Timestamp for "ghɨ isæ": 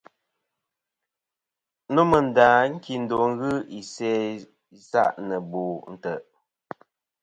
3.39-4.09